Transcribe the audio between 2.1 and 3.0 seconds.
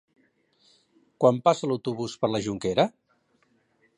per la Jonquera?